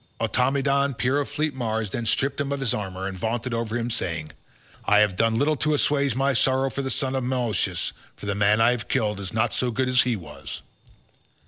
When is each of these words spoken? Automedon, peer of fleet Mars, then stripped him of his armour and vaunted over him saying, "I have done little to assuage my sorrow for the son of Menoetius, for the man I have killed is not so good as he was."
Automedon, 0.19 0.95
peer 0.97 1.19
of 1.19 1.29
fleet 1.29 1.53
Mars, 1.53 1.91
then 1.91 2.07
stripped 2.07 2.41
him 2.41 2.51
of 2.51 2.59
his 2.59 2.73
armour 2.73 3.05
and 3.07 3.15
vaunted 3.15 3.53
over 3.53 3.77
him 3.77 3.91
saying, 3.91 4.31
"I 4.83 4.97
have 4.97 5.15
done 5.15 5.37
little 5.37 5.55
to 5.57 5.75
assuage 5.75 6.15
my 6.15 6.33
sorrow 6.33 6.71
for 6.71 6.81
the 6.81 6.89
son 6.89 7.13
of 7.13 7.23
Menoetius, 7.23 7.93
for 8.15 8.25
the 8.25 8.33
man 8.33 8.59
I 8.59 8.71
have 8.71 8.87
killed 8.87 9.19
is 9.19 9.31
not 9.31 9.53
so 9.53 9.69
good 9.69 9.87
as 9.87 10.01
he 10.01 10.15
was." 10.15 10.63